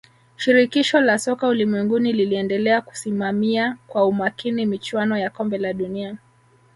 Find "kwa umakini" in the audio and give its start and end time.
3.87-4.65